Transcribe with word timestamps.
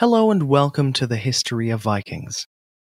Hello 0.00 0.30
and 0.30 0.44
welcome 0.44 0.94
to 0.94 1.06
the 1.06 1.18
History 1.18 1.68
of 1.68 1.82
Vikings. 1.82 2.46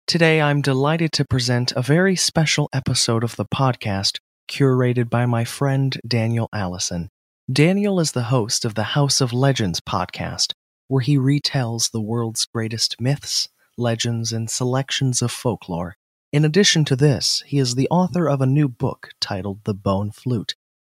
Today 0.08 0.42
I'm 0.42 0.64
delighted 0.64 1.12
to 1.12 1.24
present 1.24 1.72
a 1.74 1.84
very 1.84 2.16
special 2.16 2.68
episode 2.74 3.24
of 3.24 3.36
the 3.36 3.46
podcast 3.46 4.18
curated 4.50 5.08
by 5.08 5.28
my 5.28 5.46
friend 5.46 6.02
Daniel 6.08 6.50
Allison. 6.52 7.10
Daniel 7.48 8.00
is 8.00 8.14
the 8.14 8.34
host 8.34 8.66
of 8.66 8.74
the 8.74 8.96
House 8.98 9.22
of 9.22 9.34
Legends 9.34 9.80
podcast, 9.80 10.54
where 10.88 11.02
he 11.02 11.16
retells 11.16 11.92
the 11.92 12.02
world's 12.02 12.48
greatest 12.48 13.00
myths, 13.00 13.50
legends, 13.78 14.34
and 14.34 14.50
selections 14.50 15.22
of 15.22 15.32
folklore. 15.32 15.98
In 16.34 16.44
addition 16.44 16.86
to 16.86 16.96
this, 16.96 17.44
he 17.46 17.60
is 17.60 17.76
the 17.76 17.88
author 17.92 18.28
of 18.28 18.42
a 18.42 18.48
new 18.48 18.68
book 18.68 19.12
titled 19.22 19.60
The 19.66 19.76
Bone 19.76 20.10
Flute, 20.10 20.56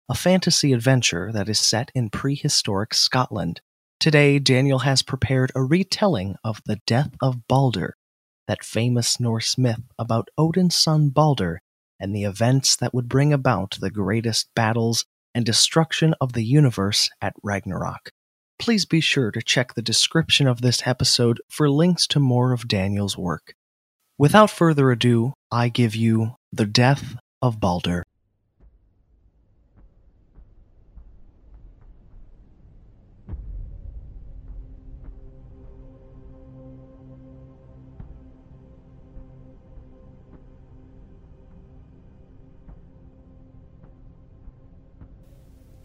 a 0.07 0.15
fantasy 0.15 0.71
adventure 0.71 1.33
that 1.33 1.49
is 1.49 1.59
set 1.59 1.91
in 1.93 2.09
prehistoric 2.09 2.93
Scotland. 2.93 3.59
Today, 3.99 4.37
Daniel 4.37 4.79
has 4.79 5.01
prepared 5.01 5.51
a 5.55 5.63
retelling 5.63 6.35
of 6.43 6.61
the 6.65 6.79
death 6.85 7.09
of 7.19 7.47
Balder, 7.47 7.95
that 8.47 8.63
famous 8.63 9.19
Norse 9.19 9.57
myth 9.57 9.81
about 9.97 10.29
Odin's 10.37 10.75
son 10.75 11.09
Balder 11.09 11.59
and 11.99 12.15
the 12.15 12.23
events 12.23 12.75
that 12.75 12.93
would 12.93 13.09
bring 13.09 13.33
about 13.33 13.77
the 13.81 13.89
greatest 13.89 14.49
battles 14.55 15.05
and 15.33 15.43
destruction 15.43 16.13
of 16.21 16.33
the 16.33 16.43
universe 16.43 17.09
at 17.21 17.33
Ragnarok. 17.41 18.11
Please 18.59 18.85
be 18.85 19.01
sure 19.01 19.31
to 19.31 19.41
check 19.41 19.73
the 19.73 19.81
description 19.81 20.47
of 20.47 20.61
this 20.61 20.85
episode 20.85 21.41
for 21.49 21.67
links 21.67 22.05
to 22.07 22.19
more 22.19 22.53
of 22.53 22.67
Daniel's 22.67 23.17
work. 23.17 23.55
Without 24.19 24.51
further 24.51 24.91
ado, 24.91 25.33
I 25.51 25.69
give 25.69 25.95
you 25.95 26.35
The 26.51 26.65
Death 26.65 27.15
of 27.41 27.59
Balder. 27.59 28.03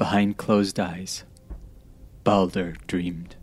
Behind 0.03 0.37
closed 0.37 0.81
eyes, 0.81 1.23
Balder 2.25 2.75
dreamed. 2.89 3.37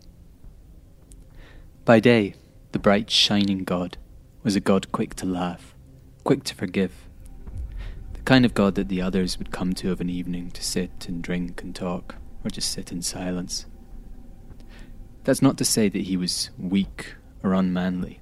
By 1.86 2.00
day, 2.00 2.34
the 2.72 2.78
bright, 2.78 3.08
shining 3.10 3.64
god 3.64 3.96
was 4.42 4.56
a 4.56 4.60
god 4.60 4.92
quick 4.92 5.14
to 5.14 5.26
laugh, 5.26 5.74
quick 6.22 6.44
to 6.44 6.54
forgive. 6.54 7.08
The 8.12 8.20
kind 8.20 8.44
of 8.44 8.52
god 8.52 8.74
that 8.74 8.88
the 8.90 9.00
others 9.00 9.38
would 9.38 9.50
come 9.50 9.72
to 9.72 9.90
of 9.90 10.02
an 10.02 10.10
evening 10.10 10.50
to 10.50 10.62
sit 10.62 11.06
and 11.08 11.22
drink 11.22 11.62
and 11.62 11.74
talk, 11.74 12.16
or 12.44 12.50
just 12.50 12.70
sit 12.70 12.92
in 12.92 13.00
silence. 13.00 13.64
That's 15.24 15.40
not 15.40 15.56
to 15.56 15.64
say 15.64 15.88
that 15.88 16.02
he 16.02 16.18
was 16.18 16.50
weak 16.58 17.14
or 17.42 17.54
unmanly. 17.54 18.20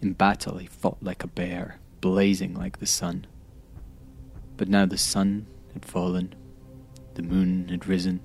In 0.00 0.14
battle, 0.14 0.56
he 0.56 0.68
fought 0.68 1.02
like 1.02 1.22
a 1.22 1.28
bear, 1.28 1.80
blazing 2.00 2.54
like 2.54 2.78
the 2.78 2.86
sun. 2.86 3.26
But 4.56 4.70
now 4.70 4.86
the 4.86 4.96
sun 4.96 5.46
had 5.74 5.84
fallen, 5.84 6.34
the 7.18 7.22
moon 7.24 7.66
had 7.68 7.88
risen, 7.88 8.20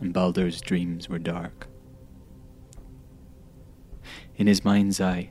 and 0.00 0.12
Baldur's 0.12 0.60
dreams 0.60 1.08
were 1.08 1.18
dark. 1.18 1.66
In 4.36 4.46
his 4.46 4.66
mind's 4.66 5.00
eye, 5.00 5.30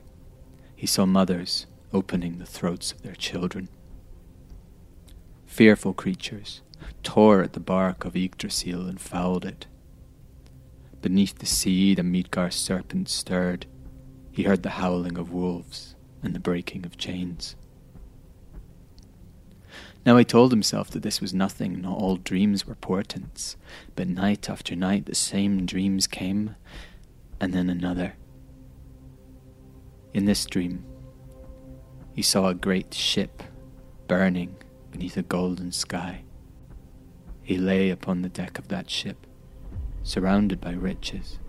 he 0.74 0.84
saw 0.84 1.06
mothers 1.06 1.68
opening 1.92 2.38
the 2.38 2.44
throats 2.44 2.90
of 2.90 3.02
their 3.02 3.14
children. 3.14 3.68
Fearful 5.46 5.94
creatures 5.94 6.60
tore 7.04 7.40
at 7.40 7.52
the 7.52 7.60
bark 7.60 8.04
of 8.04 8.16
Yggdrasil 8.16 8.88
and 8.88 9.00
fouled 9.00 9.44
it. 9.44 9.68
Beneath 11.00 11.38
the 11.38 11.46
sea, 11.46 11.94
the 11.94 12.02
Midgard 12.02 12.52
serpent 12.52 13.08
stirred. 13.08 13.66
He 14.32 14.42
heard 14.42 14.64
the 14.64 14.70
howling 14.70 15.18
of 15.18 15.32
wolves 15.32 15.94
and 16.20 16.34
the 16.34 16.40
breaking 16.40 16.84
of 16.84 16.98
chains. 16.98 17.54
Now 20.06 20.16
he 20.18 20.24
told 20.24 20.52
himself 20.52 20.88
that 20.90 21.02
this 21.02 21.20
was 21.20 21.34
nothing, 21.34 21.82
not 21.82 21.98
all 21.98 22.14
dreams 22.14 22.64
were 22.64 22.76
portents, 22.76 23.56
but 23.96 24.06
night 24.06 24.48
after 24.48 24.76
night 24.76 25.06
the 25.06 25.16
same 25.16 25.66
dreams 25.66 26.06
came, 26.06 26.54
and 27.40 27.52
then 27.52 27.68
another. 27.68 28.14
In 30.14 30.24
this 30.24 30.46
dream, 30.46 30.84
he 32.14 32.22
saw 32.22 32.46
a 32.46 32.54
great 32.54 32.94
ship 32.94 33.42
burning 34.06 34.56
beneath 34.92 35.16
a 35.16 35.22
golden 35.22 35.72
sky. 35.72 36.22
He 37.42 37.58
lay 37.58 37.90
upon 37.90 38.22
the 38.22 38.28
deck 38.28 38.60
of 38.60 38.68
that 38.68 38.88
ship, 38.88 39.26
surrounded 40.04 40.60
by 40.60 40.72
riches. 40.72 41.40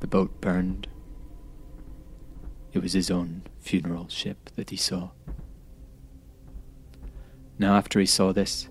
The 0.00 0.08
boat 0.08 0.40
burned. 0.40 0.88
It 2.72 2.80
was 2.80 2.92
his 2.92 3.08
own 3.08 3.42
funeral 3.60 4.08
ship 4.08 4.50
that 4.56 4.70
he 4.70 4.76
saw. 4.76 5.10
Now, 7.58 7.76
after 7.76 8.00
he 8.00 8.06
saw 8.06 8.32
this, 8.32 8.68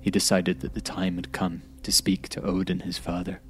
he 0.00 0.10
decided 0.10 0.60
that 0.60 0.74
the 0.74 0.80
time 0.80 1.16
had 1.16 1.32
come 1.32 1.62
to 1.82 1.92
speak 1.92 2.28
to 2.30 2.42
Odin, 2.42 2.80
his 2.80 2.98
father. 2.98 3.40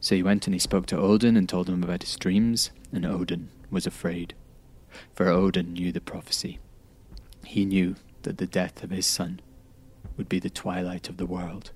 So 0.00 0.14
he 0.14 0.22
went 0.22 0.46
and 0.46 0.54
he 0.54 0.58
spoke 0.58 0.86
to 0.86 0.98
Odin 0.98 1.36
and 1.36 1.48
told 1.48 1.68
him 1.68 1.82
about 1.82 2.02
his 2.02 2.16
dreams, 2.16 2.70
and 2.92 3.06
Odin 3.06 3.48
was 3.70 3.86
afraid. 3.86 4.34
For 5.14 5.28
Odin 5.28 5.72
knew 5.72 5.92
the 5.92 6.00
prophecy. 6.00 6.58
He 7.44 7.64
knew 7.64 7.96
that 8.22 8.38
the 8.38 8.46
death 8.46 8.82
of 8.82 8.90
his 8.90 9.06
son 9.06 9.40
would 10.16 10.28
be 10.28 10.38
the 10.38 10.50
twilight 10.50 11.08
of 11.08 11.16
the 11.16 11.26
world, 11.26 11.70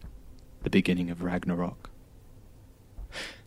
the 0.63 0.71
beginning 0.71 1.11
of 1.11 1.23
Ragnarok. 1.23 1.91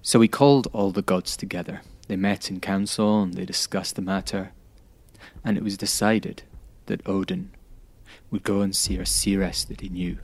So 0.02 0.20
he 0.22 0.28
called 0.28 0.68
all 0.74 0.92
the 0.92 1.02
gods 1.02 1.36
together. 1.36 1.82
They 2.08 2.16
met 2.16 2.50
in 2.50 2.60
council 2.60 3.24
and 3.24 3.34
they 3.34 3.46
discussed 3.46 3.96
the 3.96 4.02
matter, 4.02 4.52
and 5.44 5.58
it 5.58 5.64
was 5.64 5.78
decided 5.78 6.44
that 6.86 7.08
Odin 7.08 7.52
would 8.31 8.44
go 8.44 8.62
and 8.62 8.75
see 8.75 8.97
a 8.97 9.06
seeress 9.06 9.63
that 9.66 9.81
he 9.81 9.90
knew, 9.90 10.18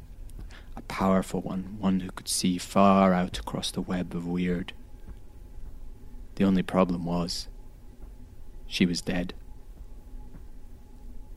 a 0.76 0.82
powerful 0.82 1.42
one, 1.42 1.78
one 1.80 2.02
who 2.02 2.12
could 2.12 2.28
see 2.28 2.58
far 2.58 3.14
out 3.14 3.40
across 3.40 3.72
the 3.72 3.82
web 3.82 4.16
of 4.16 4.28
weird. 4.28 4.74
The 6.36 6.46
only 6.46 6.64
problem 6.64 7.06
was, 7.06 7.48
she 8.68 8.86
was 8.86 9.02
dead. 9.02 9.34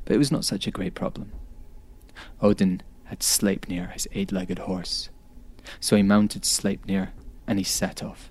But 0.04 0.14
it 0.14 0.18
was 0.18 0.32
not 0.32 0.44
such 0.44 0.66
a 0.66 0.70
great 0.70 0.94
problem. 0.94 1.32
Odin 2.40 2.82
had 3.04 3.20
Sleipnir, 3.20 3.92
his 3.92 4.06
eight 4.12 4.32
legged 4.32 4.60
horse. 4.60 5.10
So 5.81 5.96
he 5.96 6.02
mounted 6.02 6.43
Sleipnir 6.43 7.10
and 7.46 7.58
he 7.58 7.64
set 7.64 8.02
off. 8.02 8.31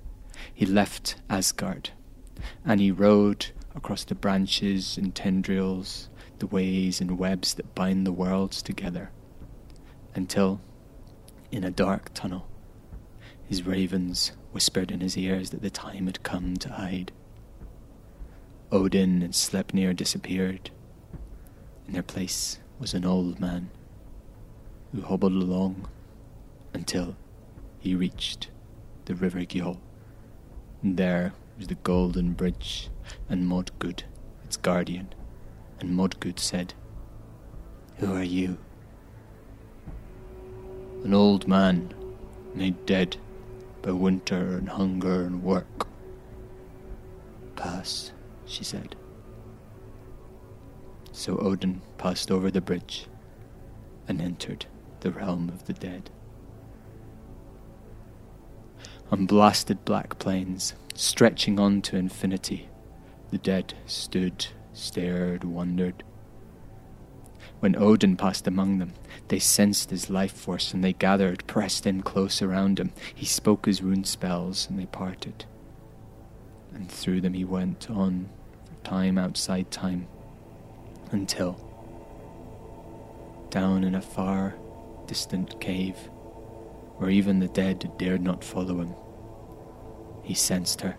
He 0.53 0.65
left 0.65 1.15
Asgard 1.29 1.91
and 2.65 2.79
he 2.79 2.91
rode 2.91 3.47
across 3.75 4.03
the 4.03 4.15
branches 4.15 4.97
and 4.97 5.13
tendrils 5.13 6.09
the 6.41 6.47
ways 6.47 6.99
and 6.99 7.19
webs 7.19 7.53
that 7.53 7.75
bind 7.75 8.05
the 8.05 8.11
worlds 8.11 8.63
together, 8.63 9.11
until, 10.15 10.59
in 11.51 11.63
a 11.63 11.69
dark 11.69 12.11
tunnel, 12.15 12.47
his 13.45 13.63
ravens 13.63 14.31
whispered 14.51 14.89
in 14.89 15.01
his 15.01 15.15
ears 15.15 15.51
that 15.51 15.61
the 15.61 15.69
time 15.69 16.07
had 16.07 16.23
come 16.23 16.57
to 16.57 16.69
hide. 16.69 17.11
Odin 18.71 19.21
and 19.21 19.35
Sleipnir 19.35 19.95
disappeared. 19.95 20.71
In 21.85 21.93
their 21.93 22.01
place 22.01 22.57
was 22.79 22.95
an 22.95 23.05
old 23.05 23.39
man 23.39 23.69
who 24.91 25.01
hobbled 25.01 25.33
along 25.33 25.87
until 26.73 27.15
he 27.77 27.93
reached 27.93 28.49
the 29.05 29.13
River 29.13 29.41
Gjöll. 29.41 29.77
There 30.81 31.33
was 31.59 31.67
the 31.67 31.75
Golden 31.75 32.33
Bridge 32.33 32.89
and 33.29 33.47
Modgud, 33.47 34.03
its 34.43 34.57
guardian 34.57 35.13
and 35.81 35.97
Modgud 35.97 36.39
said, 36.39 36.73
Who 37.97 38.13
are 38.13 38.23
you? 38.23 38.57
An 41.03 41.13
old 41.13 41.47
man, 41.47 41.93
made 42.53 42.85
dead 42.85 43.17
by 43.81 43.91
winter 43.91 44.57
and 44.57 44.69
hunger 44.69 45.23
and 45.23 45.43
work. 45.43 45.87
Pass, 47.55 48.11
she 48.45 48.63
said. 48.63 48.95
So 51.11 51.37
Odin 51.37 51.81
passed 51.97 52.31
over 52.31 52.51
the 52.51 52.61
bridge 52.61 53.07
and 54.07 54.21
entered 54.21 54.65
the 55.01 55.11
realm 55.11 55.49
of 55.49 55.65
the 55.65 55.73
dead. 55.73 56.09
On 59.11 59.25
blasted 59.25 59.83
black 59.83 60.19
plains, 60.19 60.73
stretching 60.93 61.59
on 61.59 61.81
to 61.81 61.97
infinity, 61.97 62.69
the 63.29 63.37
dead 63.37 63.73
stood 63.85 64.47
stared, 64.73 65.43
wondered. 65.43 66.03
When 67.59 67.75
Odin 67.75 68.17
passed 68.17 68.47
among 68.47 68.79
them, 68.79 68.93
they 69.27 69.39
sensed 69.39 69.91
his 69.91 70.09
life 70.09 70.33
force 70.33 70.73
and 70.73 70.83
they 70.83 70.93
gathered, 70.93 71.45
pressed 71.45 71.85
in 71.85 72.01
close 72.01 72.41
around 72.41 72.79
him. 72.79 72.91
He 73.13 73.25
spoke 73.25 73.65
his 73.65 73.83
rune 73.83 74.03
spells 74.03 74.67
and 74.69 74.79
they 74.79 74.87
parted. 74.87 75.45
And 76.73 76.89
through 76.91 77.21
them 77.21 77.33
he 77.33 77.45
went 77.45 77.89
on 77.89 78.29
time 78.83 79.17
outside 79.17 79.69
time 79.69 80.07
until, 81.11 81.53
down 83.49 83.83
in 83.83 83.95
a 83.95 84.01
far 84.01 84.55
distant 85.05 85.59
cave, 85.61 85.97
where 86.97 87.09
even 87.09 87.39
the 87.39 87.47
dead 87.47 87.91
dared 87.97 88.21
not 88.21 88.43
follow 88.43 88.79
him, 88.79 88.95
he 90.23 90.33
sensed 90.33 90.81
her, 90.81 90.97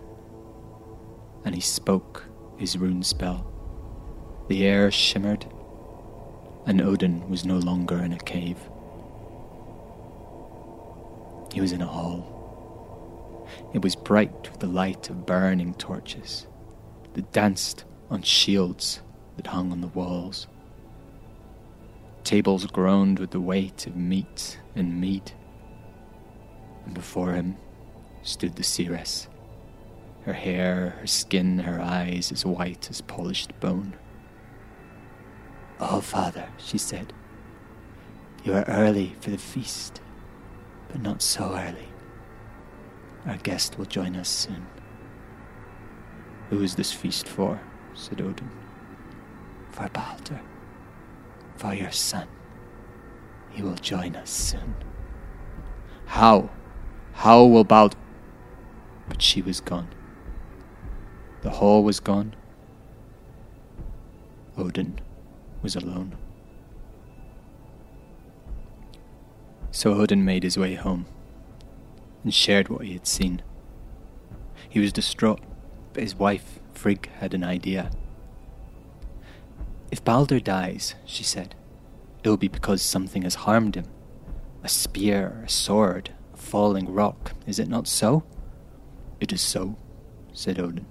and 1.43 1.55
he 1.55 1.61
spoke 1.61 2.25
his 2.57 2.77
rune 2.77 3.03
spell. 3.03 3.52
The 4.49 4.65
air 4.65 4.91
shimmered, 4.91 5.45
and 6.65 6.81
Odin 6.81 7.29
was 7.29 7.45
no 7.45 7.57
longer 7.57 7.97
in 7.97 8.11
a 8.11 8.19
cave. 8.19 8.57
He 11.53 11.61
was 11.61 11.71
in 11.71 11.81
a 11.81 11.87
hall. 11.87 13.47
It 13.73 13.81
was 13.81 13.95
bright 13.95 14.51
with 14.51 14.59
the 14.59 14.67
light 14.67 15.09
of 15.09 15.25
burning 15.25 15.73
torches 15.75 16.45
that 17.13 17.31
danced 17.31 17.85
on 18.09 18.21
shields 18.23 19.01
that 19.37 19.47
hung 19.47 19.71
on 19.71 19.81
the 19.81 19.87
walls. 19.87 20.47
Tables 22.23 22.65
groaned 22.65 23.19
with 23.19 23.31
the 23.31 23.39
weight 23.39 23.87
of 23.87 23.95
meat 23.95 24.59
and 24.75 24.99
mead, 24.99 25.31
and 26.85 26.93
before 26.93 27.33
him 27.33 27.57
stood 28.23 28.55
the 28.55 28.63
seeress, 28.63 29.27
her 30.23 30.33
hair, 30.33 30.97
her 30.99 31.07
skin, 31.07 31.59
her 31.59 31.79
eyes 31.79 32.31
as 32.31 32.45
white 32.45 32.89
as 32.89 33.01
polished 33.01 33.57
bone. 33.59 33.95
Oh, 35.85 35.99
father, 35.99 36.47
she 36.57 36.77
said, 36.77 37.11
you 38.45 38.53
are 38.53 38.63
early 38.69 39.15
for 39.19 39.31
the 39.31 39.37
feast, 39.37 39.99
but 40.87 41.01
not 41.01 41.21
so 41.21 41.53
early. 41.55 41.89
Our 43.25 43.35
guest 43.37 43.77
will 43.77 43.85
join 43.85 44.15
us 44.15 44.29
soon. 44.29 44.65
Who 46.49 46.61
is 46.61 46.75
this 46.75 46.93
feast 46.93 47.27
for? 47.27 47.59
said 47.93 48.21
Odin. 48.21 48.49
For 49.71 49.89
Balder, 49.89 50.39
for 51.57 51.73
your 51.73 51.91
son. 51.91 52.27
He 53.49 53.61
will 53.61 53.75
join 53.75 54.15
us 54.15 54.29
soon. 54.29 54.75
How? 56.05 56.49
How 57.11 57.43
will 57.43 57.65
Balder? 57.65 57.97
But 59.09 59.21
she 59.21 59.41
was 59.41 59.59
gone. 59.59 59.89
The 61.41 61.49
hall 61.49 61.83
was 61.83 61.99
gone. 61.99 62.35
Odin 64.57 64.99
was 65.63 65.75
alone. 65.75 66.15
So 69.71 69.93
Odin 69.93 70.23
made 70.23 70.43
his 70.43 70.57
way 70.57 70.75
home 70.75 71.07
and 72.23 72.33
shared 72.33 72.69
what 72.69 72.85
he 72.85 72.93
had 72.93 73.07
seen. 73.07 73.41
He 74.69 74.79
was 74.79 74.93
distraught, 74.93 75.41
but 75.93 76.03
his 76.03 76.15
wife, 76.15 76.59
Frigg, 76.73 77.09
had 77.19 77.33
an 77.33 77.43
idea. 77.43 77.89
If 79.89 80.03
Balder 80.03 80.39
dies, 80.39 80.95
she 81.05 81.23
said, 81.23 81.55
it 82.23 82.29
will 82.29 82.37
be 82.37 82.47
because 82.47 82.81
something 82.81 83.23
has 83.23 83.35
harmed 83.35 83.75
him. 83.75 83.85
A 84.63 84.69
spear, 84.69 85.43
a 85.45 85.49
sword, 85.49 86.11
a 86.33 86.37
falling 86.37 86.91
rock, 86.91 87.33
is 87.45 87.59
it 87.59 87.67
not 87.67 87.87
so? 87.87 88.23
It 89.19 89.33
is 89.33 89.41
so, 89.41 89.77
said 90.33 90.59
Odin. 90.59 90.85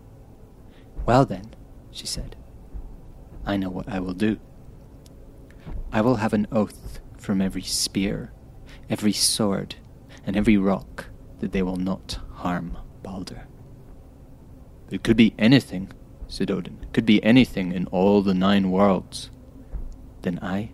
Well 1.07 1.25
then, 1.25 1.55
she 1.91 2.07
said, 2.07 2.37
I 3.45 3.57
know 3.57 3.71
what 3.71 3.89
I 3.89 3.99
will 3.99 4.15
do. 4.15 4.39
I 5.93 6.00
will 6.00 6.17
have 6.17 6.32
an 6.32 6.47
oath 6.50 7.00
from 7.19 7.41
every 7.41 7.62
spear, 7.62 8.32
every 8.88 9.12
sword, 9.12 9.76
and 10.26 10.37
every 10.37 10.56
rock 10.56 11.06
that 11.41 11.53
they 11.53 11.62
will 11.62 11.76
not 11.76 12.19
harm 12.31 12.79
Balder. 13.03 13.47
It 14.91 15.03
could 15.03 15.17
be 15.17 15.35
anything, 15.38 15.91
said 16.29 16.50
Odin. 16.50 16.79
It 16.82 16.93
could 16.93 17.06
be 17.06 17.23
anything 17.25 17.73
in 17.73 17.87
all 17.87 18.23
the 18.23 18.35
nine 18.35 18.70
worlds. 18.70 19.31
Then 20.23 20.38
I 20.41 20.70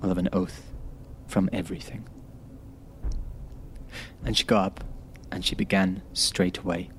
will 0.00 0.08
have 0.08 0.18
an 0.18 0.28
oath 0.32 0.72
from 1.26 1.50
everything. 1.52 2.08
And 4.24 4.36
she 4.36 4.44
got 4.44 4.66
up 4.66 4.84
and 5.30 5.44
she 5.44 5.54
began 5.54 6.02
straight 6.12 6.58
away. 6.58 6.90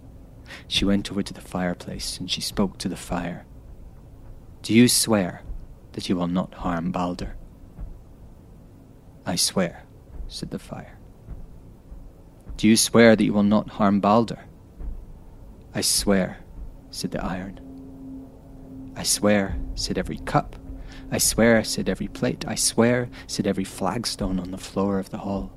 She 0.67 0.85
went 0.85 1.11
over 1.11 1.23
to 1.23 1.33
the 1.33 1.41
fireplace 1.41 2.17
and 2.17 2.29
she 2.29 2.41
spoke 2.41 2.77
to 2.79 2.89
the 2.89 2.95
fire. 2.95 3.45
Do 4.61 4.73
you 4.73 4.87
swear 4.87 5.41
that 5.97 6.07
you 6.07 6.15
will 6.15 6.27
not 6.27 6.53
harm 6.53 6.91
Balder? 6.91 7.35
I 9.25 9.35
swear, 9.35 9.81
said 10.27 10.51
the 10.51 10.59
fire. 10.59 10.99
Do 12.55 12.67
you 12.67 12.77
swear 12.77 13.15
that 13.15 13.23
you 13.23 13.33
will 13.33 13.41
not 13.41 13.67
harm 13.67 13.99
Balder? 13.99 14.45
I 15.73 15.81
swear, 15.81 16.37
said 16.91 17.09
the 17.09 17.25
iron. 17.25 17.59
I 18.95 19.01
swear, 19.01 19.57
said 19.73 19.97
every 19.97 20.19
cup. 20.19 20.55
I 21.11 21.17
swear, 21.17 21.63
said 21.63 21.89
every 21.89 22.09
plate. 22.09 22.45
I 22.47 22.53
swear, 22.53 23.09
said 23.25 23.47
every 23.47 23.63
flagstone 23.63 24.39
on 24.39 24.51
the 24.51 24.59
floor 24.59 24.99
of 24.99 25.09
the 25.09 25.17
hall. 25.17 25.51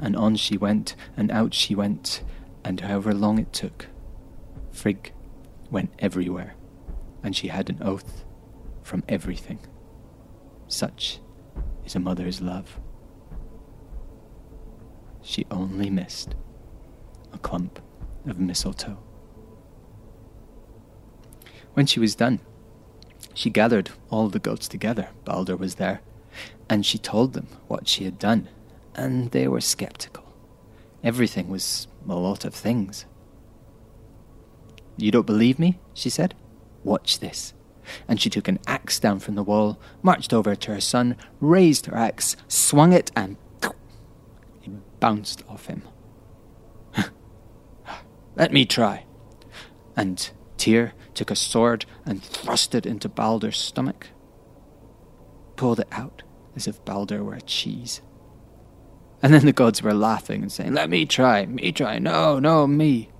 And 0.00 0.16
on 0.16 0.34
she 0.34 0.56
went, 0.56 0.96
and 1.16 1.30
out 1.30 1.54
she 1.54 1.76
went, 1.76 2.24
and 2.64 2.80
however 2.80 3.14
long 3.14 3.38
it 3.38 3.52
took, 3.52 3.86
Frigg 4.72 5.12
went 5.70 5.92
everywhere, 6.00 6.56
and 7.22 7.36
she 7.36 7.46
had 7.46 7.70
an 7.70 7.78
oath 7.80 8.24
from 8.90 9.04
everything. 9.08 9.60
Such 10.66 11.20
is 11.86 11.94
a 11.94 12.00
mother's 12.00 12.40
love 12.40 12.80
she 15.22 15.46
only 15.48 15.88
missed 15.90 16.34
a 17.32 17.38
clump 17.38 17.80
of 18.26 18.40
mistletoe. 18.40 18.98
When 21.74 21.86
she 21.86 22.00
was 22.00 22.16
done, 22.16 22.40
she 23.32 23.48
gathered 23.48 23.90
all 24.10 24.28
the 24.28 24.40
goats 24.40 24.66
together. 24.66 25.10
Balder 25.24 25.56
was 25.56 25.76
there, 25.76 26.00
and 26.68 26.84
she 26.84 26.98
told 26.98 27.32
them 27.32 27.46
what 27.68 27.86
she 27.86 28.04
had 28.04 28.18
done, 28.18 28.48
and 28.96 29.30
they 29.30 29.46
were 29.46 29.60
skeptical. 29.60 30.24
Everything 31.04 31.48
was 31.48 31.86
a 32.08 32.14
lot 32.16 32.44
of 32.44 32.54
things. 32.54 33.06
You 34.96 35.12
don't 35.12 35.26
believe 35.26 35.60
me? 35.60 35.78
she 35.94 36.10
said. 36.10 36.34
Watch 36.82 37.20
this. 37.20 37.54
And 38.08 38.20
she 38.20 38.30
took 38.30 38.48
an 38.48 38.58
axe 38.66 38.98
down 38.98 39.20
from 39.20 39.34
the 39.34 39.42
wall, 39.42 39.78
marched 40.02 40.32
over 40.32 40.54
to 40.54 40.74
her 40.74 40.80
son, 40.80 41.16
raised 41.40 41.86
her 41.86 41.96
axe, 41.96 42.36
swung 42.48 42.92
it, 42.92 43.10
and 43.14 43.36
it 43.62 45.00
bounced 45.00 45.42
off 45.48 45.66
him. 45.66 45.82
Let 48.36 48.52
me 48.52 48.64
try. 48.64 49.04
And 49.96 50.30
Tyr 50.56 50.92
took 51.14 51.30
a 51.30 51.36
sword 51.36 51.86
and 52.04 52.22
thrust 52.22 52.74
it 52.74 52.86
into 52.86 53.08
Balder's 53.08 53.58
stomach, 53.58 54.08
pulled 55.56 55.80
it 55.80 55.88
out 55.92 56.22
as 56.56 56.66
if 56.66 56.84
Balder 56.84 57.22
were 57.22 57.34
a 57.34 57.40
cheese. 57.40 58.00
And 59.22 59.34
then 59.34 59.44
the 59.44 59.52
gods 59.52 59.82
were 59.82 59.94
laughing 59.94 60.42
and 60.42 60.50
saying, 60.50 60.72
Let 60.72 60.88
me 60.88 61.04
try, 61.04 61.46
me 61.46 61.72
try, 61.72 61.98
no, 61.98 62.38
no, 62.38 62.66
me. 62.66 63.10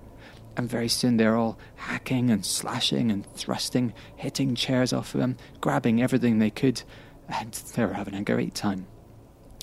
And 0.57 0.69
very 0.69 0.89
soon 0.89 1.17
they're 1.17 1.37
all 1.37 1.57
hacking 1.75 2.29
and 2.29 2.45
slashing 2.45 3.11
and 3.11 3.25
thrusting, 3.35 3.93
hitting 4.15 4.55
chairs 4.55 4.91
off 4.93 5.15
of 5.15 5.21
them, 5.21 5.37
grabbing 5.61 6.01
everything 6.01 6.39
they 6.39 6.49
could, 6.49 6.83
and 7.29 7.53
they 7.53 7.85
were 7.85 7.93
having 7.93 8.15
a 8.15 8.23
great 8.23 8.53
time 8.53 8.85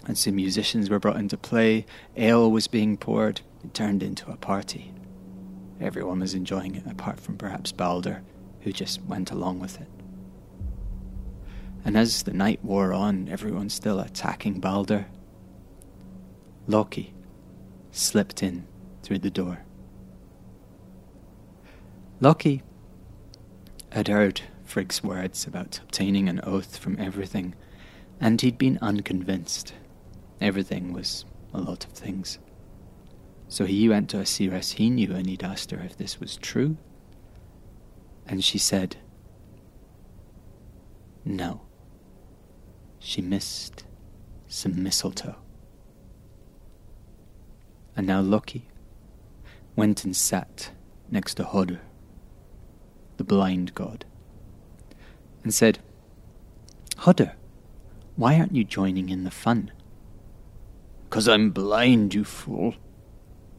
and 0.08 0.16
some 0.16 0.36
musicians 0.36 0.88
were 0.88 0.98
brought 0.98 1.16
into 1.16 1.36
play, 1.36 1.84
ale 2.16 2.50
was 2.50 2.66
being 2.66 2.96
poured, 2.96 3.42
it 3.62 3.74
turned 3.74 4.02
into 4.02 4.30
a 4.30 4.36
party. 4.36 4.92
Everyone 5.80 6.20
was 6.20 6.34
enjoying 6.34 6.74
it, 6.74 6.86
apart 6.86 7.20
from 7.20 7.36
perhaps 7.36 7.72
Balder, 7.72 8.22
who 8.62 8.72
just 8.72 9.02
went 9.02 9.30
along 9.30 9.60
with 9.60 9.80
it. 9.80 9.88
And 11.84 11.96
as 11.96 12.22
the 12.22 12.32
night 12.32 12.64
wore 12.64 12.92
on, 12.92 13.28
everyone 13.28 13.68
still 13.68 14.00
attacking 14.00 14.60
Balder, 14.60 15.06
Loki 16.66 17.14
slipped 17.92 18.42
in 18.42 18.66
through 19.02 19.20
the 19.20 19.30
door. 19.30 19.64
Loki 22.20 22.62
had 23.90 24.08
heard 24.08 24.42
Frigg's 24.64 25.02
words 25.04 25.46
about 25.46 25.78
obtaining 25.82 26.28
an 26.28 26.40
oath 26.42 26.76
from 26.76 26.98
everything, 26.98 27.54
and 28.20 28.40
he'd 28.40 28.58
been 28.58 28.78
unconvinced. 28.82 29.72
Everything 30.40 30.92
was 30.92 31.24
a 31.54 31.60
lot 31.60 31.84
of 31.84 31.92
things. 31.92 32.38
So 33.48 33.64
he 33.64 33.88
went 33.88 34.10
to 34.10 34.20
a 34.20 34.26
seeress 34.26 34.72
he 34.72 34.90
knew 34.90 35.14
and 35.14 35.26
he'd 35.26 35.42
asked 35.42 35.70
her 35.70 35.80
if 35.80 35.96
this 35.96 36.20
was 36.20 36.36
true. 36.36 36.76
And 38.26 38.44
she 38.44 38.58
said, 38.58 38.96
No. 41.24 41.62
She 42.98 43.22
missed 43.22 43.84
some 44.48 44.82
mistletoe. 44.82 45.36
And 47.96 48.06
now 48.06 48.20
Loki 48.20 48.68
went 49.76 50.04
and 50.04 50.14
sat 50.14 50.72
next 51.10 51.34
to 51.36 51.44
Hodur, 51.44 51.80
the 53.18 53.24
blind 53.24 53.74
god, 53.74 54.04
and 55.44 55.52
said, 55.52 55.80
Hodur, 56.98 57.34
why 58.16 58.38
aren't 58.38 58.56
you 58.56 58.64
joining 58.64 59.10
in 59.10 59.24
the 59.24 59.30
fun? 59.30 59.70
Because 61.04 61.28
I'm 61.28 61.50
blind, 61.50 62.14
you 62.14 62.24
fool. 62.24 62.74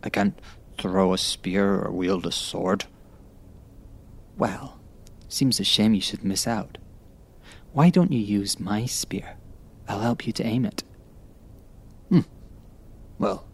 I 0.04 0.10
can't 0.10 0.40
throw 0.78 1.14
a 1.14 1.18
spear 1.18 1.76
or 1.76 1.92
wield 1.92 2.26
a 2.26 2.32
sword. 2.32 2.86
Well, 4.38 4.80
seems 5.28 5.60
a 5.60 5.64
shame 5.64 5.94
you 5.94 6.02
should 6.02 6.24
miss 6.24 6.48
out. 6.48 6.78
Why 7.74 7.90
don't 7.90 8.12
you 8.12 8.20
use 8.20 8.60
my 8.60 8.86
spear? 8.86 9.38
I'll 9.88 10.00
help 10.00 10.26
you 10.26 10.34
to 10.34 10.46
aim 10.46 10.66
it. 10.66 10.84
Hmm. 12.10 12.22
Well, 13.18 13.46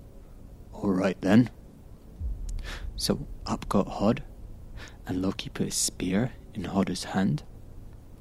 all 0.74 0.92
right 0.92 1.20
then. 1.22 1.50
So 2.96 3.28
up 3.46 3.68
got 3.70 3.88
Hod, 3.88 4.24
and 5.08 5.22
Loki 5.22 5.50
put 5.50 5.68
his 5.68 5.76
spear 5.76 6.32
in 6.54 6.66
Hod's 6.66 7.06
hand 7.06 7.44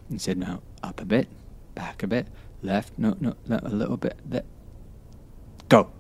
and 0.09 0.21
said, 0.21 0.39
Now 0.39 0.63
up 0.83 1.01
a 1.01 1.05
bit, 1.05 1.29
back 1.75 2.03
a 2.03 2.07
bit, 2.07 2.29
left, 2.63 2.93
no, 2.99 3.17
no, 3.21 3.35
a 3.49 3.69
little 3.69 3.97
bit, 3.97 4.19
there. 4.25 4.43
Go! 5.69 5.91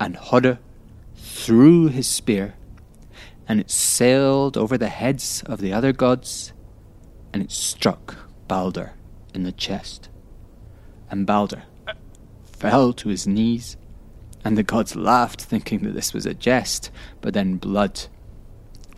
And 0.00 0.16
Hodur 0.16 0.58
threw 1.14 1.88
his 1.88 2.06
spear, 2.06 2.54
and 3.46 3.60
it 3.60 3.70
sailed 3.70 4.56
over 4.56 4.78
the 4.78 4.88
heads 4.88 5.42
of 5.46 5.60
the 5.60 5.72
other 5.72 5.92
gods, 5.92 6.52
and 7.32 7.42
it 7.42 7.50
struck 7.50 8.16
Balder 8.48 8.92
in 9.34 9.42
the 9.42 9.52
chest. 9.52 10.08
And 11.10 11.26
Balder 11.26 11.64
fell 12.44 12.92
to 12.94 13.08
his 13.08 13.26
knees, 13.26 13.76
and 14.44 14.56
the 14.56 14.62
gods 14.62 14.96
laughed, 14.96 15.42
thinking 15.42 15.80
that 15.84 15.94
this 15.94 16.12
was 16.12 16.26
a 16.26 16.34
jest, 16.34 16.90
but 17.20 17.34
then 17.34 17.56
blood 17.56 18.06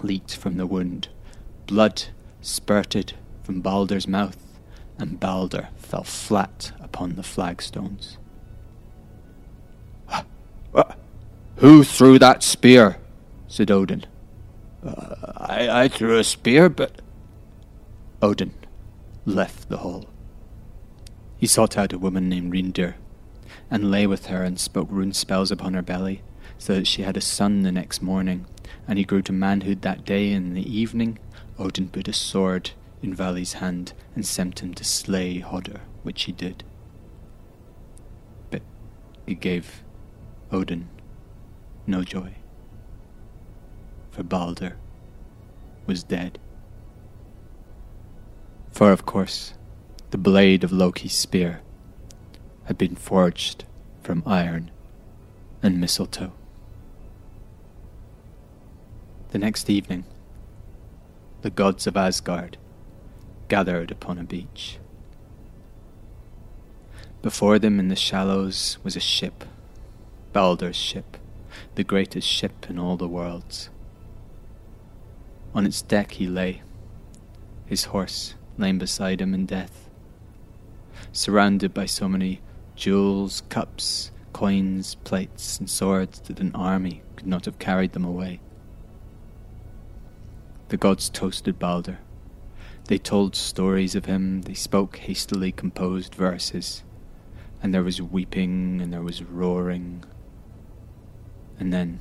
leaked 0.02 0.36
from 0.36 0.56
the 0.56 0.66
wound. 0.66 1.08
Blood 1.66 2.04
spurted 2.40 3.14
from 3.42 3.61
Balder's 3.61 4.06
mouth, 4.06 4.38
and 4.99 5.18
Balder 5.18 5.68
fell 5.76 6.04
flat 6.04 6.73
upon 6.80 7.16
the 7.16 7.23
flagstones. 7.23 8.18
Who 11.56 11.85
threw 11.85 12.18
that 12.18 12.42
spear? 12.42 12.99
said 13.47 13.71
Odin. 13.71 14.04
Uh, 14.85 15.14
I, 15.37 15.85
I 15.85 15.88
threw 15.88 16.18
a 16.18 16.25
spear, 16.25 16.68
but. 16.68 17.00
Odin 18.21 18.52
left 19.25 19.68
the 19.68 19.78
hall. 19.78 20.06
He 21.37 21.47
sought 21.47 21.78
out 21.78 21.92
a 21.92 21.99
woman 21.99 22.28
named 22.28 22.52
Rindir, 22.52 22.94
and 23.71 23.90
lay 23.90 24.06
with 24.06 24.26
her 24.26 24.42
and 24.42 24.59
spoke 24.59 24.88
rune 24.90 25.12
spells 25.12 25.50
upon 25.50 25.75
her 25.75 25.83
belly, 25.83 26.23
so 26.59 26.75
that 26.75 26.87
she 26.87 27.02
had 27.02 27.16
a 27.16 27.23
son 27.23 27.62
the 27.62 27.73
next 27.73 28.02
morning, 28.02 28.47
and 28.88 28.99
he 28.99 29.04
grew 29.04 29.23
to 29.23 29.33
manhood 29.33 29.83
that 29.83 30.04
day. 30.04 30.33
And 30.33 30.49
in 30.49 30.54
the 30.54 30.78
evening, 30.78 31.18
Odin 31.58 31.88
put 31.88 32.08
a 32.08 32.12
sword 32.12 32.73
in 33.02 33.14
Vali's 33.14 33.54
hand 33.54 33.92
and 34.14 34.26
sent 34.26 34.61
him 34.61 34.75
to 34.75 34.84
slay 34.84 35.40
Hodur, 35.40 35.80
which 36.02 36.25
he 36.25 36.32
did. 36.32 36.64
But 38.50 38.62
it 39.26 39.40
gave 39.40 39.82
Odin 40.50 40.88
no 41.87 42.02
joy, 42.02 42.34
for 44.11 44.23
Balder 44.23 44.76
was 45.87 46.02
dead. 46.02 46.38
For, 48.73 48.90
of 48.90 49.06
course, 49.06 49.54
the 50.11 50.18
blade 50.18 50.64
of 50.64 50.73
Loki's 50.73 51.12
spear 51.12 51.61
had 52.64 52.78
been 52.78 52.96
forged 52.96 53.64
from 54.02 54.23
iron 54.26 54.70
and 55.62 55.80
mistletoe. 55.80 56.32
The 59.30 59.38
next 59.38 59.68
evening, 59.68 60.04
the 61.44 61.50
gods 61.50 61.86
of 61.86 61.94
Asgard 61.94 62.56
gathered 63.48 63.90
upon 63.90 64.18
a 64.18 64.24
beach. 64.24 64.78
Before 67.20 67.58
them 67.58 67.78
in 67.78 67.88
the 67.88 67.96
shallows 67.96 68.78
was 68.82 68.96
a 68.96 69.00
ship, 69.00 69.44
Balder's 70.32 70.74
ship, 70.74 71.18
the 71.74 71.84
greatest 71.84 72.26
ship 72.26 72.70
in 72.70 72.78
all 72.78 72.96
the 72.96 73.06
worlds. 73.06 73.68
On 75.54 75.66
its 75.66 75.82
deck 75.82 76.12
he 76.12 76.26
lay, 76.26 76.62
his 77.66 77.84
horse 77.84 78.36
lame 78.56 78.78
beside 78.78 79.20
him 79.20 79.34
in 79.34 79.44
death, 79.44 79.90
surrounded 81.12 81.74
by 81.74 81.84
so 81.84 82.08
many 82.08 82.40
jewels, 82.74 83.42
cups, 83.50 84.10
coins, 84.32 84.94
plates, 85.04 85.58
and 85.58 85.68
swords 85.68 86.20
that 86.20 86.40
an 86.40 86.52
army 86.54 87.02
could 87.16 87.26
not 87.26 87.44
have 87.44 87.58
carried 87.58 87.92
them 87.92 88.06
away. 88.06 88.40
The 90.68 90.76
gods 90.78 91.11
toasted 91.11 91.59
Balder. 91.59 91.99
They 92.87 92.99
told 92.99 93.37
stories 93.37 93.94
of 93.94 94.06
him, 94.06 94.42
they 94.42 94.54
spoke 94.54 94.97
hastily 94.97 95.52
composed 95.52 96.14
verses, 96.14 96.83
and 97.62 97.73
there 97.73 97.83
was 97.83 98.00
weeping 98.00 98.80
and 98.80 98.92
there 98.92 99.02
was 99.02 99.23
roaring. 99.23 100.04
And 101.59 101.73
then 101.73 102.00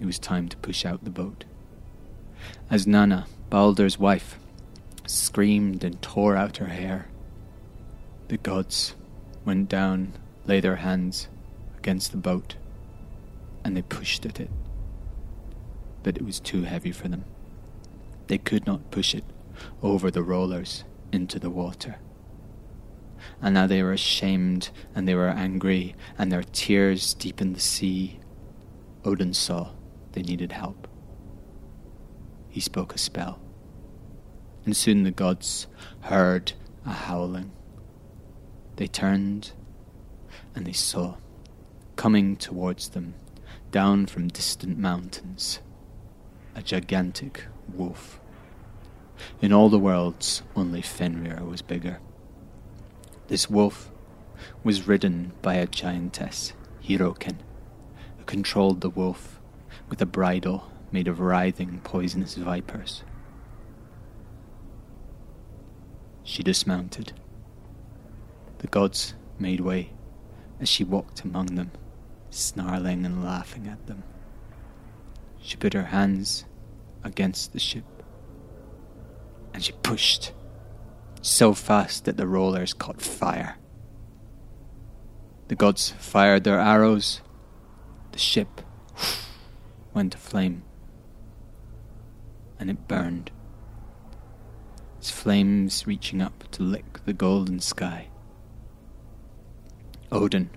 it 0.00 0.06
was 0.06 0.18
time 0.18 0.48
to 0.48 0.56
push 0.56 0.84
out 0.84 1.04
the 1.04 1.10
boat. 1.10 1.44
As 2.70 2.86
Nanna, 2.86 3.26
Balder's 3.50 3.98
wife, 3.98 4.38
screamed 5.06 5.84
and 5.84 6.00
tore 6.00 6.36
out 6.36 6.58
her 6.58 6.66
hair, 6.66 7.08
the 8.28 8.36
gods 8.36 8.94
went 9.44 9.68
down, 9.68 10.12
lay 10.46 10.60
their 10.60 10.76
hands 10.76 11.28
against 11.76 12.12
the 12.12 12.18
boat, 12.18 12.54
and 13.64 13.76
they 13.76 13.82
pushed 13.82 14.24
at 14.24 14.38
it. 14.38 14.50
But 16.02 16.16
it 16.16 16.24
was 16.24 16.38
too 16.38 16.62
heavy 16.62 16.92
for 16.92 17.08
them. 17.08 17.24
They 18.30 18.38
could 18.38 18.64
not 18.64 18.92
push 18.92 19.12
it 19.12 19.24
over 19.82 20.08
the 20.08 20.22
rollers 20.22 20.84
into 21.10 21.40
the 21.40 21.50
water. 21.50 21.96
And 23.42 23.54
now 23.54 23.66
they 23.66 23.82
were 23.82 23.92
ashamed 23.92 24.70
and 24.94 25.08
they 25.08 25.16
were 25.16 25.30
angry, 25.30 25.96
and 26.16 26.30
their 26.30 26.44
tears 26.44 27.12
deepened 27.12 27.56
the 27.56 27.60
sea. 27.60 28.20
Odin 29.04 29.34
saw 29.34 29.72
they 30.12 30.22
needed 30.22 30.52
help. 30.52 30.86
He 32.48 32.60
spoke 32.60 32.94
a 32.94 32.98
spell, 32.98 33.40
and 34.64 34.76
soon 34.76 35.02
the 35.02 35.10
gods 35.10 35.66
heard 36.02 36.52
a 36.86 36.92
howling. 36.92 37.50
They 38.76 38.86
turned 38.86 39.50
and 40.54 40.64
they 40.64 40.72
saw, 40.72 41.16
coming 41.96 42.36
towards 42.36 42.90
them, 42.90 43.14
down 43.72 44.06
from 44.06 44.28
distant 44.28 44.78
mountains, 44.78 45.58
a 46.54 46.62
gigantic 46.62 47.46
wolf. 47.72 48.20
In 49.40 49.52
all 49.52 49.68
the 49.68 49.78
worlds, 49.78 50.42
only 50.56 50.82
Fenrir 50.82 51.44
was 51.44 51.62
bigger. 51.62 52.00
This 53.28 53.48
wolf 53.48 53.90
was 54.64 54.86
ridden 54.86 55.32
by 55.42 55.54
a 55.54 55.66
giantess, 55.66 56.52
Hyrrokkin, 56.82 57.36
who 58.18 58.24
controlled 58.24 58.80
the 58.80 58.90
wolf 58.90 59.40
with 59.88 60.00
a 60.00 60.06
bridle 60.06 60.70
made 60.92 61.08
of 61.08 61.20
writhing, 61.20 61.80
poisonous 61.84 62.34
vipers. 62.34 63.04
She 66.24 66.42
dismounted 66.42 67.12
the 68.58 68.66
gods 68.66 69.14
made 69.38 69.60
way 69.60 69.90
as 70.60 70.68
she 70.68 70.84
walked 70.84 71.22
among 71.22 71.46
them, 71.46 71.70
snarling 72.28 73.06
and 73.06 73.24
laughing 73.24 73.66
at 73.66 73.86
them. 73.86 74.02
She 75.40 75.56
put 75.56 75.74
her 75.74 75.84
hands 75.84 76.44
against 77.02 77.52
the 77.52 77.58
ship 77.58 77.84
and 79.52 79.62
she 79.62 79.72
pushed 79.82 80.32
so 81.22 81.54
fast 81.54 82.04
that 82.04 82.16
the 82.16 82.26
rollers 82.26 82.72
caught 82.72 83.02
fire. 83.02 83.56
The 85.48 85.54
gods 85.54 85.90
fired 85.98 86.44
their 86.44 86.60
arrows. 86.60 87.20
The 88.12 88.18
ship 88.18 88.60
went 89.94 90.14
aflame 90.14 90.62
and 92.58 92.70
it 92.70 92.86
burned, 92.86 93.30
its 94.98 95.10
flames 95.10 95.86
reaching 95.86 96.20
up 96.20 96.44
to 96.52 96.62
lick 96.62 97.04
the 97.06 97.14
golden 97.14 97.58
sky. 97.60 98.08
Odin 100.12 100.50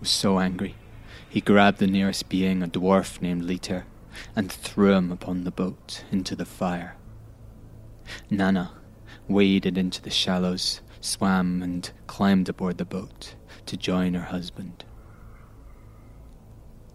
was 0.00 0.08
so 0.08 0.38
angry. 0.38 0.74
He 1.28 1.42
grabbed 1.42 1.78
the 1.78 1.86
nearest 1.86 2.28
being, 2.28 2.62
a 2.62 2.68
dwarf 2.68 3.20
named 3.20 3.42
Litir, 3.42 3.84
and 4.34 4.50
threw 4.50 4.92
him 4.92 5.10
upon 5.10 5.44
the 5.44 5.50
boat 5.50 6.04
into 6.10 6.36
the 6.36 6.44
fire. 6.44 6.96
Nanna 8.30 8.72
waded 9.28 9.78
into 9.78 10.02
the 10.02 10.10
shallows, 10.10 10.80
swam, 11.00 11.62
and 11.62 11.90
climbed 12.06 12.48
aboard 12.48 12.78
the 12.78 12.84
boat 12.84 13.34
to 13.66 13.76
join 13.76 14.14
her 14.14 14.26
husband. 14.26 14.84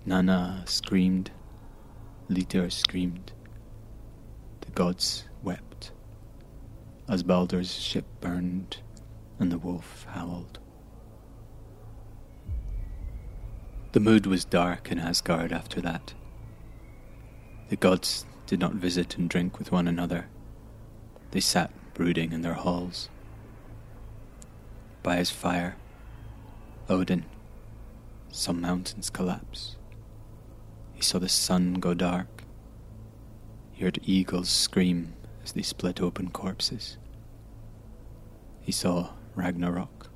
Nanna 0.05 0.63
screamed. 0.65 1.31
Litir 2.29 2.71
screamed. 2.71 3.31
The 4.61 4.71
gods 4.71 5.25
wept 5.41 5.91
as 7.09 7.23
Balder's 7.23 7.73
ship 7.73 8.05
burned 8.21 8.77
and 9.39 9.51
the 9.51 9.57
wolf 9.57 10.05
howled. 10.11 10.59
The 13.93 13.99
mood 13.99 14.27
was 14.27 14.45
dark 14.45 14.91
in 14.91 14.99
Asgard 14.99 15.51
after 15.51 15.81
that. 15.81 16.13
The 17.69 17.75
gods 17.75 18.25
did 18.47 18.59
not 18.59 18.73
visit 18.73 19.15
and 19.15 19.29
drink 19.29 19.59
with 19.59 19.71
one 19.71 19.87
another. 19.87 20.27
They 21.29 21.39
sat 21.39 21.71
brooding 21.93 22.33
in 22.33 22.41
their 22.41 22.55
halls. 22.55 23.09
By 25.03 25.17
his 25.17 25.29
fire, 25.29 25.75
Odin 26.89 27.25
saw 28.31 28.53
mountains 28.53 29.11
collapse. 29.11 29.75
He 30.93 31.03
saw 31.03 31.19
the 31.19 31.29
sun 31.29 31.75
go 31.75 31.93
dark. 31.93 32.43
He 33.71 33.83
heard 33.83 33.99
eagles 34.03 34.49
scream 34.49 35.13
as 35.43 35.51
they 35.51 35.61
split 35.61 36.01
open 36.01 36.31
corpses. 36.31 36.97
He 38.61 38.71
saw 38.71 39.11
Ragnarok. 39.35 40.09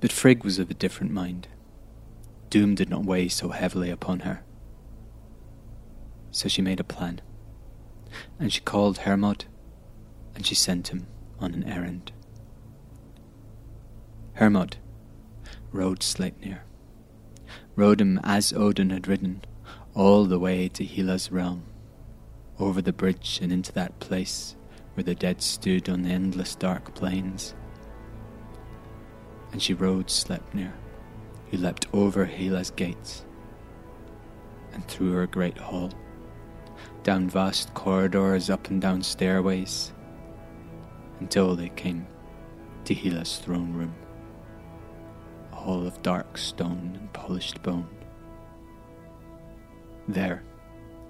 But 0.00 0.10
Frigg 0.10 0.42
was 0.42 0.58
of 0.58 0.68
a 0.68 0.74
different 0.74 1.12
mind. 1.12 1.46
Doom 2.48 2.74
did 2.74 2.90
not 2.90 3.04
weigh 3.04 3.28
so 3.28 3.50
heavily 3.50 3.90
upon 3.90 4.20
her. 4.20 4.42
So 6.32 6.48
she 6.48 6.62
made 6.62 6.80
a 6.80 6.84
plan, 6.84 7.20
and 8.38 8.52
she 8.52 8.60
called 8.60 8.98
Hermod, 8.98 9.46
and 10.34 10.46
she 10.46 10.54
sent 10.54 10.88
him 10.88 11.06
on 11.40 11.54
an 11.54 11.64
errand. 11.64 12.12
Hermod 14.34 14.76
rode 15.72 16.00
Sleipnir, 16.00 16.60
rode 17.76 18.00
him 18.00 18.20
as 18.22 18.52
Odin 18.52 18.90
had 18.90 19.08
ridden, 19.08 19.42
all 19.94 20.24
the 20.24 20.38
way 20.38 20.68
to 20.68 20.84
Hela's 20.84 21.32
realm, 21.32 21.64
over 22.58 22.80
the 22.80 22.92
bridge 22.92 23.40
and 23.42 23.52
into 23.52 23.72
that 23.72 23.98
place 23.98 24.54
where 24.94 25.04
the 25.04 25.14
dead 25.14 25.42
stood 25.42 25.88
on 25.88 26.02
the 26.02 26.10
endless 26.10 26.54
dark 26.54 26.94
plains. 26.94 27.54
And 29.52 29.60
she 29.62 29.74
rode 29.74 30.06
Sleipnir, 30.06 30.72
who 31.50 31.56
leapt 31.56 31.86
over 31.92 32.24
Hela's 32.26 32.70
gates, 32.70 33.24
and 34.72 34.86
through 34.86 35.12
her 35.12 35.26
great 35.26 35.58
hall, 35.58 35.90
down 37.02 37.28
vast 37.28 37.72
corridors, 37.74 38.50
up 38.50 38.68
and 38.68 38.80
down 38.80 39.02
stairways, 39.02 39.92
until 41.20 41.56
they 41.56 41.70
came 41.70 42.06
to 42.84 42.94
Hela's 42.94 43.38
throne 43.38 43.72
room, 43.72 43.94
a 45.52 45.56
hall 45.56 45.86
of 45.86 46.02
dark 46.02 46.36
stone 46.36 46.96
and 46.98 47.12
polished 47.12 47.62
bone. 47.62 47.88
There, 50.08 50.42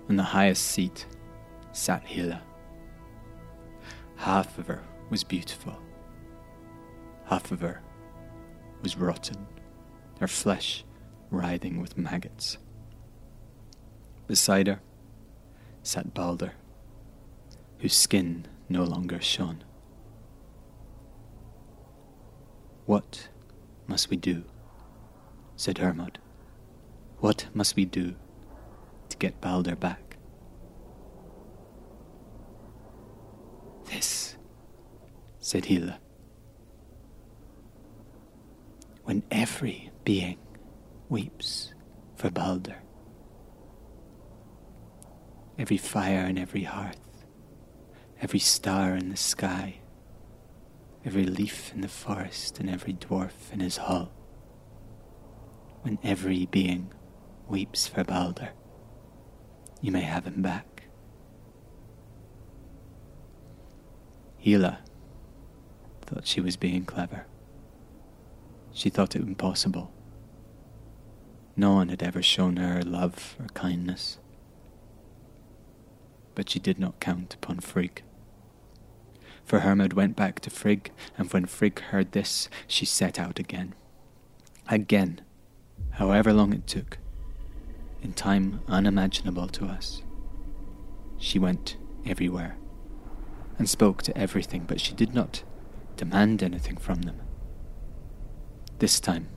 on 0.08 0.16
the 0.16 0.22
highest 0.22 0.66
seat, 0.66 1.06
sat 1.72 2.04
Hela. 2.04 2.42
Half 4.16 4.58
of 4.58 4.66
her 4.66 4.82
was 5.08 5.24
beautiful, 5.24 5.80
half 7.24 7.50
of 7.52 7.60
her 7.60 7.82
was 8.82 8.96
rotten, 8.96 9.46
her 10.20 10.28
flesh 10.28 10.84
writhing 11.30 11.80
with 11.80 11.96
maggots. 11.96 12.58
Beside 14.26 14.66
her 14.66 14.80
sat 15.82 16.14
Balder, 16.14 16.52
whose 17.78 17.96
skin 17.96 18.46
no 18.68 18.84
longer 18.84 19.20
shone. 19.20 19.64
What 22.86 23.28
must 23.86 24.10
we 24.10 24.16
do? 24.16 24.44
said 25.56 25.78
Hermod. 25.78 26.18
What 27.18 27.46
must 27.52 27.76
we 27.76 27.84
do 27.84 28.14
to 29.10 29.16
get 29.18 29.40
Balder 29.40 29.76
back? 29.76 30.16
This, 33.86 34.36
said 35.38 35.66
Hela. 35.66 35.98
When 39.04 39.22
every 39.30 39.90
being 40.04 40.38
weeps 41.08 41.74
for 42.16 42.30
Balder, 42.30 42.76
every 45.60 45.76
fire 45.76 46.24
in 46.26 46.38
every 46.38 46.62
hearth, 46.62 47.26
every 48.22 48.38
star 48.38 48.96
in 48.96 49.10
the 49.10 49.16
sky, 49.16 49.78
every 51.04 51.26
leaf 51.26 51.70
in 51.74 51.82
the 51.82 51.88
forest, 51.88 52.58
and 52.58 52.70
every 52.70 52.94
dwarf 52.94 53.52
in 53.52 53.60
his 53.60 53.76
hall, 53.76 54.10
when 55.82 55.98
every 56.02 56.46
being 56.46 56.90
weeps 57.46 57.86
for 57.86 58.02
Balder, 58.02 58.48
you 59.82 59.92
may 59.92 60.00
have 60.00 60.26
him 60.26 60.40
back. 60.40 60.84
Hela 64.38 64.78
thought 66.06 66.26
she 66.26 66.40
was 66.40 66.56
being 66.56 66.86
clever. 66.86 67.26
She 68.72 68.88
thought 68.88 69.14
it 69.14 69.20
impossible. 69.20 69.92
No 71.54 71.74
one 71.74 71.90
had 71.90 72.02
ever 72.02 72.22
shown 72.22 72.56
her 72.56 72.80
love 72.82 73.36
or 73.38 73.46
kindness. 73.48 74.16
But 76.40 76.48
she 76.48 76.58
did 76.58 76.78
not 76.78 77.00
count 77.00 77.34
upon 77.34 77.60
Frigg. 77.60 78.02
For 79.44 79.58
Hermod 79.58 79.92
went 79.92 80.16
back 80.16 80.40
to 80.40 80.48
Frigg, 80.48 80.90
and 81.18 81.30
when 81.30 81.44
Frigg 81.44 81.78
heard 81.80 82.12
this, 82.12 82.48
she 82.66 82.86
set 82.86 83.20
out 83.20 83.38
again. 83.38 83.74
Again, 84.66 85.20
however 85.90 86.32
long 86.32 86.54
it 86.54 86.66
took, 86.66 86.96
in 88.00 88.14
time 88.14 88.62
unimaginable 88.68 89.48
to 89.48 89.66
us. 89.66 90.00
She 91.18 91.38
went 91.38 91.76
everywhere 92.06 92.56
and 93.58 93.68
spoke 93.68 94.02
to 94.04 94.16
everything, 94.16 94.64
but 94.66 94.80
she 94.80 94.94
did 94.94 95.12
not 95.12 95.42
demand 95.98 96.42
anything 96.42 96.78
from 96.78 97.02
them. 97.02 97.20
This 98.78 98.98
time, 98.98 99.28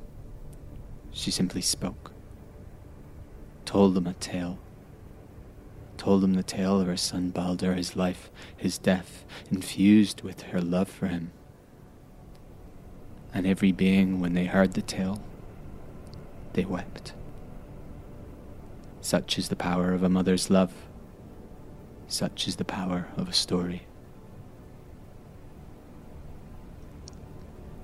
she 1.11 1.31
simply 1.31 1.59
spoke, 1.59 2.13
told 3.65 3.93
them 3.93 4.07
a 4.07 4.13
tale, 4.13 4.57
told 6.03 6.19
them 6.19 6.33
the 6.33 6.43
tale 6.43 6.81
of 6.81 6.87
her 6.87 6.97
son 6.97 7.29
Balder, 7.29 7.75
his 7.75 7.95
life, 7.95 8.29
his 8.57 8.77
death, 8.77 9.23
infused 9.49 10.21
with 10.21 10.41
her 10.41 10.59
love 10.59 10.89
for 10.89 11.07
him. 11.07 11.31
And 13.33 13.47
every 13.47 13.71
being, 13.71 14.19
when 14.19 14.33
they 14.33 14.43
heard 14.43 14.73
the 14.73 14.81
tale, 14.81 15.23
they 16.51 16.65
wept. 16.65 17.13
Such 18.99 19.37
is 19.37 19.47
the 19.47 19.55
power 19.55 19.93
of 19.93 20.03
a 20.03 20.09
mother's 20.09 20.49
love. 20.49 20.73
Such 22.09 22.49
is 22.49 22.57
the 22.57 22.65
power 22.65 23.07
of 23.15 23.29
a 23.29 23.33
story. 23.33 23.83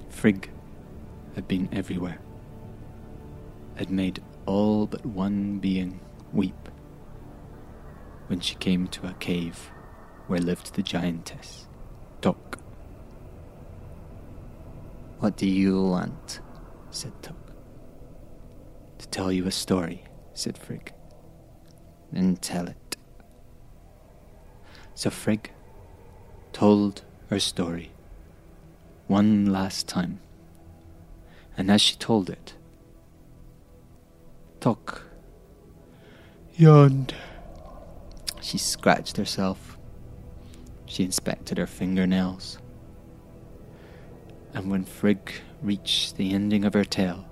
Frigg 0.10 0.49
had 1.36 1.47
been 1.47 1.69
everywhere, 1.71 2.19
had 3.75 3.89
made 3.89 4.21
all 4.45 4.88
but 4.88 5.05
one 5.05 5.60
being 5.60 6.01
weep 6.34 6.67
when 8.29 8.39
she 8.39 8.53
came 8.55 8.87
to 8.87 9.07
a 9.07 9.13
cave 9.13 9.71
where 10.27 10.39
lived 10.39 10.75
the 10.75 10.83
giantess, 10.83 11.67
Tok. 12.21 12.59
What 15.17 15.35
do 15.35 15.47
you 15.47 15.81
want? 15.81 16.39
said 16.91 17.11
Tok. 17.23 17.35
To 18.99 19.07
tell 19.07 19.31
you 19.31 19.47
a 19.47 19.51
story, 19.51 20.03
said 20.35 20.59
Frigg. 20.59 20.93
Then 22.11 22.35
tell 22.37 22.67
it. 22.67 22.97
So 24.93 25.09
Frigg 25.09 25.51
told 26.53 27.01
her 27.31 27.39
story 27.39 27.91
one 29.07 29.47
last 29.47 29.87
time. 29.87 30.19
And 31.57 31.71
as 31.71 31.81
she 31.81 31.95
told 31.95 32.29
it, 32.29 32.53
Tok 34.59 35.01
yawned. 36.55 37.15
She 38.49 38.57
scratched 38.57 39.17
herself. 39.17 39.77
She 40.88 41.03
inspected 41.03 41.59
her 41.59 41.67
fingernails. 41.67 42.57
And 44.55 44.71
when 44.71 44.85
Frigg 44.85 45.31
reached 45.62 46.17
the 46.17 46.33
ending 46.33 46.65
of 46.65 46.73
her 46.73 46.83
tale, 46.83 47.29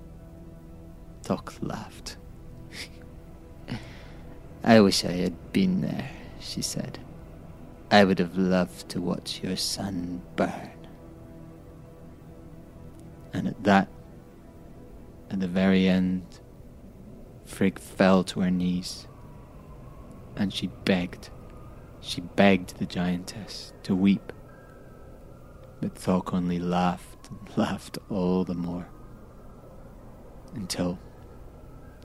Tok 1.24 1.54
laughed. 1.60 2.18
I 4.62 4.78
wish 4.78 5.04
I 5.04 5.10
had 5.10 5.52
been 5.52 5.80
there, 5.80 6.08
she 6.38 6.62
said. 6.62 7.00
I 7.90 8.04
would 8.04 8.20
have 8.20 8.38
loved 8.38 8.88
to 8.90 9.00
watch 9.00 9.42
your 9.42 9.56
son 9.56 10.22
burn. 10.36 10.86
And 13.32 13.48
at 13.48 13.64
that, 13.64 13.88
at 15.30 15.40
the 15.40 15.48
very 15.48 15.88
end, 15.88 16.38
Frigg 17.44 17.80
fell 17.80 18.22
to 18.22 18.42
her 18.42 18.52
knees 18.52 19.08
and 20.38 20.54
she 20.54 20.68
begged, 20.84 21.30
she 22.00 22.20
begged 22.20 22.78
the 22.78 22.86
giantess 22.86 23.72
to 23.82 23.94
weep. 23.94 24.32
But 25.80 25.96
Thok 25.96 26.32
only 26.32 26.60
laughed 26.60 27.28
and 27.28 27.40
laughed 27.56 27.98
all 28.08 28.44
the 28.44 28.54
more 28.54 28.88
until 30.54 30.98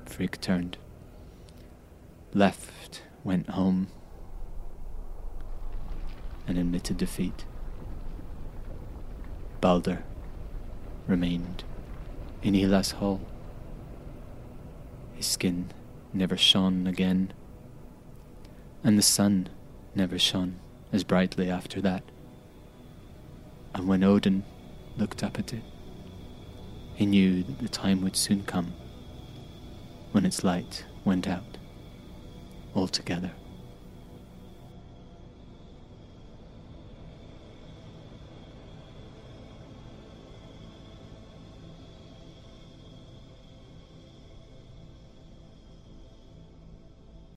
Frigg 0.05 0.41
turned, 0.41 0.77
left, 2.33 3.03
went 3.23 3.51
home, 3.51 3.87
and 6.47 6.57
admitted 6.57 6.97
defeat. 6.97 7.45
Balder 9.61 10.03
remained 11.07 11.63
in 12.41 12.53
Hela's 12.53 12.91
hall. 12.91 13.21
His 15.13 15.27
skin 15.27 15.71
never 16.11 16.35
shone 16.35 16.85
again, 16.85 17.31
and 18.83 18.97
the 18.97 19.03
sun 19.03 19.49
never 19.95 20.19
shone 20.19 20.59
as 20.91 21.03
brightly 21.03 21.49
after 21.49 21.81
that. 21.81 22.03
And 23.73 23.87
when 23.87 24.03
Odin 24.03 24.43
looked 24.97 25.23
up 25.23 25.39
at 25.39 25.53
it, 25.53 25.63
he 26.95 27.05
knew 27.05 27.43
that 27.43 27.59
the 27.59 27.69
time 27.69 28.01
would 28.01 28.15
soon 28.15 28.43
come 28.43 28.73
when 30.11 30.25
its 30.25 30.43
light 30.43 30.85
went 31.05 31.27
out 31.27 31.57
altogether. 32.75 33.31